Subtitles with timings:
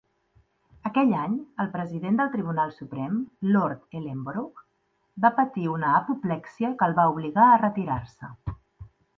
[0.89, 1.33] Aquell any,
[1.65, 3.19] el president del Tribunal Suprem,
[3.57, 4.65] Lord Ellenborough,
[5.27, 8.33] va patir una apoplexia que el va obligar a retirar-se.